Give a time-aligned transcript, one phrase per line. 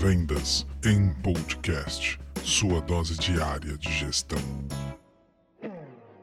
[0.00, 4.38] Vendas em Podcast, sua dose diária de gestão.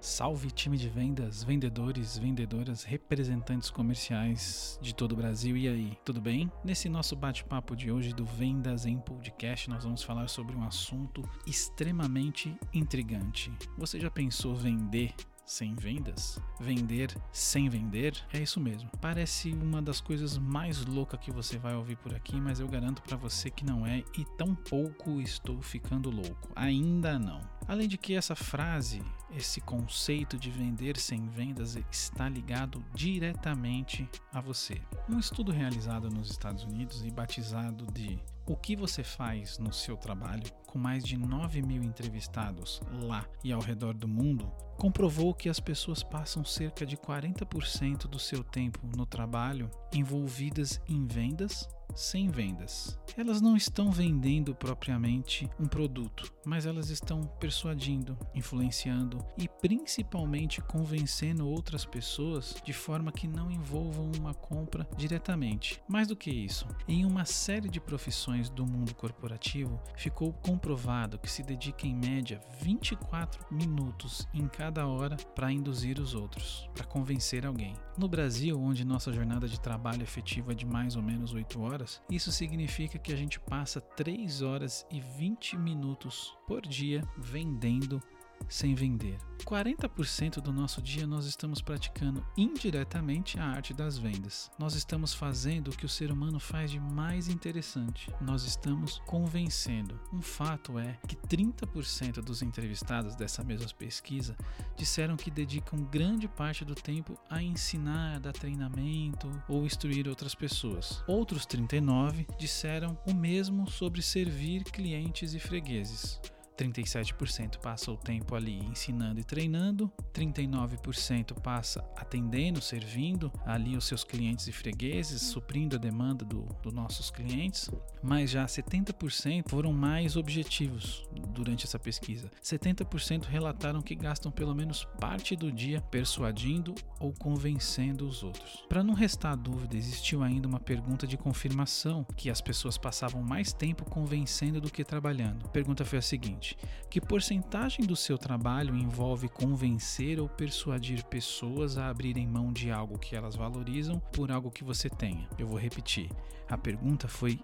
[0.00, 5.56] Salve time de vendas, vendedores, vendedoras, representantes comerciais de todo o Brasil.
[5.56, 6.52] E aí, tudo bem?
[6.62, 11.28] Nesse nosso bate-papo de hoje do Vendas em Podcast, nós vamos falar sobre um assunto
[11.44, 13.50] extremamente intrigante.
[13.76, 15.12] Você já pensou vender
[15.44, 16.40] sem vendas?
[16.60, 18.22] Vender sem vender?
[18.32, 18.90] É isso mesmo.
[19.00, 23.02] Parece uma das coisas mais loucas que você vai ouvir por aqui, mas eu garanto
[23.02, 26.50] para você que não é e tão pouco estou ficando louco.
[26.54, 27.40] Ainda não.
[27.66, 34.40] Além de que essa frase, esse conceito de vender sem vendas está ligado diretamente a
[34.40, 34.80] você.
[35.08, 39.96] Um estudo realizado nos Estados Unidos e batizado de O que você faz no seu
[39.96, 45.48] trabalho, com mais de 9 mil entrevistados lá e ao redor do mundo, comprovou que
[45.48, 52.28] as pessoas passam cerca de 40% do seu tempo no trabalho envolvidas em vendas sem
[52.28, 52.98] vendas.
[53.16, 61.48] Elas não estão vendendo propriamente um produto, mas elas estão persuadindo, influenciando e principalmente convencendo
[61.48, 65.80] outras pessoas de forma que não envolvam uma compra diretamente.
[65.88, 71.30] Mais do que isso, em uma série de profissões do mundo corporativo, ficou comprovado que
[71.30, 77.46] se dedica em média 24 minutos em cada hora para induzir os outros, para convencer
[77.46, 77.74] alguém.
[77.96, 82.02] No Brasil, onde nossa jornada de trabalho efetiva é de mais ou menos 8 horas,
[82.10, 88.02] isso significa que a gente passa 3 horas e 20 minutos por dia vendendo
[88.48, 89.18] sem vender.
[89.44, 94.50] 40% do nosso dia nós estamos praticando indiretamente a arte das vendas.
[94.58, 98.10] Nós estamos fazendo o que o ser humano faz de mais interessante.
[98.20, 100.00] Nós estamos convencendo.
[100.12, 104.36] Um fato é que 30% dos entrevistados dessa mesma pesquisa
[104.76, 111.04] disseram que dedicam grande parte do tempo a ensinar, dar treinamento ou instruir outras pessoas.
[111.06, 116.20] Outros 39 disseram o mesmo sobre servir clientes e fregueses.
[116.56, 124.04] 37% passa o tempo ali ensinando e treinando, 39% passa atendendo, servindo ali os seus
[124.04, 127.70] clientes e fregueses, suprindo a demanda dos do nossos clientes,
[128.02, 132.30] mas já 70% foram mais objetivos durante essa pesquisa.
[132.42, 138.64] 70% relataram que gastam pelo menos parte do dia persuadindo ou convencendo os outros.
[138.68, 143.52] Para não restar dúvida, existiu ainda uma pergunta de confirmação que as pessoas passavam mais
[143.52, 145.46] tempo convencendo do que trabalhando.
[145.46, 146.43] A pergunta foi a seguinte:
[146.90, 152.98] que porcentagem do seu trabalho envolve convencer ou persuadir pessoas a abrirem mão de algo
[152.98, 155.28] que elas valorizam por algo que você tenha?
[155.38, 156.10] Eu vou repetir.
[156.48, 157.40] A pergunta foi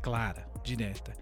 [0.00, 1.12] clara, direta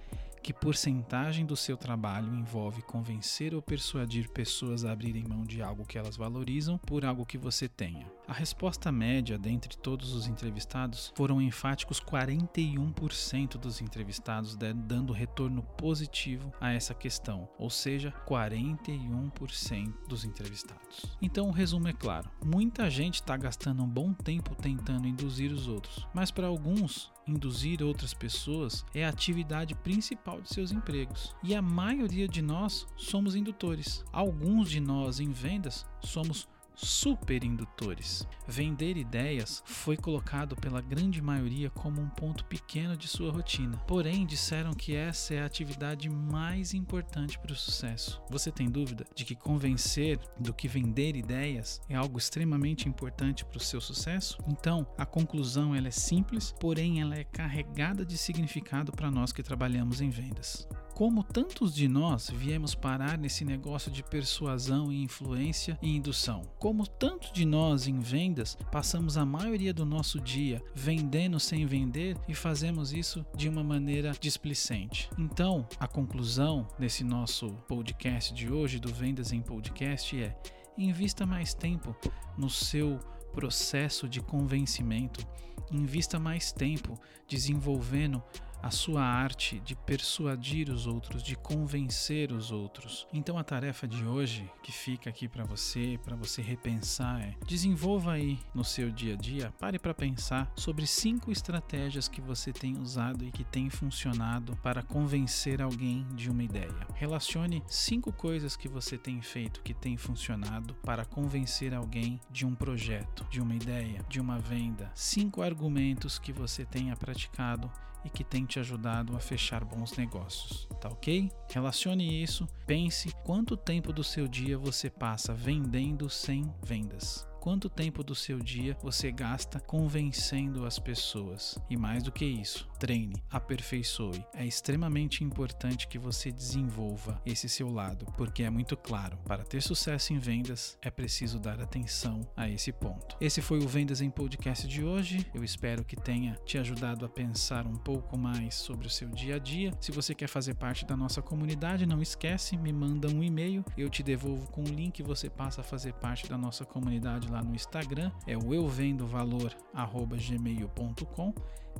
[0.42, 5.84] que porcentagem do seu trabalho envolve convencer ou persuadir pessoas a abrirem mão de algo
[5.84, 8.10] que elas valorizam por algo que você tenha?
[8.26, 16.52] A resposta média dentre todos os entrevistados foram enfáticos 41% dos entrevistados dando retorno positivo
[16.60, 21.04] a essa questão, ou seja, 41% dos entrevistados.
[21.20, 25.66] Então o resumo é claro: muita gente está gastando um bom tempo tentando induzir os
[25.66, 31.34] outros, mas para alguns induzir outras pessoas é a atividade principal de seus empregos.
[31.42, 34.04] E a maioria de nós somos indutores.
[34.12, 36.48] Alguns de nós em vendas somos
[36.80, 38.26] superindutores.
[38.46, 43.76] Vender ideias foi colocado pela grande maioria como um ponto pequeno de sua rotina.
[43.86, 48.20] Porém, disseram que essa é a atividade mais importante para o sucesso.
[48.30, 53.58] Você tem dúvida de que convencer do que vender ideias é algo extremamente importante para
[53.58, 54.38] o seu sucesso?
[54.48, 59.42] Então, a conclusão ela é simples, porém ela é carregada de significado para nós que
[59.42, 60.66] trabalhamos em vendas.
[61.00, 66.42] Como tantos de nós viemos parar nesse negócio de persuasão e influência e indução?
[66.58, 72.18] Como tantos de nós em vendas passamos a maioria do nosso dia vendendo sem vender
[72.28, 75.08] e fazemos isso de uma maneira displicente?
[75.16, 80.38] Então, a conclusão desse nosso podcast de hoje, do Vendas em Podcast, é:
[80.76, 81.96] invista mais tempo
[82.36, 82.98] no seu
[83.32, 85.26] processo de convencimento,
[85.72, 88.22] invista mais tempo desenvolvendo
[88.62, 93.06] a sua arte de persuadir os outros, de convencer os outros.
[93.12, 98.12] Então a tarefa de hoje que fica aqui para você, para você repensar é: desenvolva
[98.12, 102.78] aí no seu dia a dia, pare para pensar sobre cinco estratégias que você tem
[102.78, 106.86] usado e que tem funcionado para convencer alguém de uma ideia.
[106.94, 112.54] Relacione cinco coisas que você tem feito que tem funcionado para convencer alguém de um
[112.54, 114.90] projeto, de uma ideia, de uma venda.
[114.94, 117.70] Cinco argumentos que você tenha praticado
[118.04, 121.30] e que tem te ajudado a fechar bons negócios, tá ok?
[121.50, 127.29] Relacione isso, pense quanto tempo do seu dia você passa vendendo sem vendas.
[127.40, 131.58] Quanto tempo do seu dia você gasta convencendo as pessoas.
[131.70, 134.24] E mais do que isso, treine, aperfeiçoe.
[134.34, 139.62] É extremamente importante que você desenvolva esse seu lado, porque é muito claro, para ter
[139.62, 143.16] sucesso em vendas é preciso dar atenção a esse ponto.
[143.20, 145.26] Esse foi o Vendas em Podcast de hoje.
[145.32, 149.36] Eu espero que tenha te ajudado a pensar um pouco mais sobre o seu dia
[149.36, 149.72] a dia.
[149.80, 153.88] Se você quer fazer parte da nossa comunidade, não esquece, me manda um e-mail, eu
[153.88, 157.54] te devolvo com o link, você passa a fazer parte da nossa comunidade lá no
[157.54, 161.34] Instagram, é o euvendovalor@gmail.com,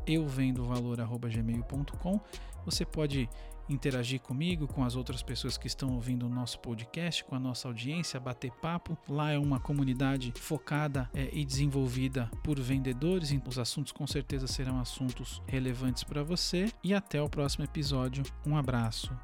[0.07, 2.21] euvendovalor@gmail.com.
[2.65, 3.29] Você pode
[3.69, 7.69] interagir comigo, com as outras pessoas que estão ouvindo o nosso podcast, com a nossa
[7.69, 8.99] audiência, bater papo.
[9.09, 14.47] Lá é uma comunidade focada é, e desenvolvida por vendedores, então os assuntos com certeza
[14.47, 16.73] serão assuntos relevantes para você.
[16.83, 18.25] E até o próximo episódio.
[18.47, 19.17] Um abraço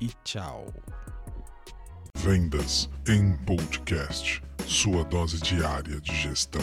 [0.00, 0.66] e tchau.
[2.18, 6.60] Vendas em podcast, sua dose diária de gestão.